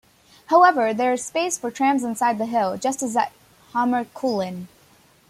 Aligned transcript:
However, 0.47 0.95
there 0.95 1.13
is 1.13 1.23
space 1.23 1.59
for 1.59 1.69
trams 1.69 2.03
inside 2.03 2.39
the 2.39 2.47
hill, 2.47 2.75
just 2.75 3.03
as 3.03 3.15
at 3.15 3.31
Hammarkullen. 3.75 4.67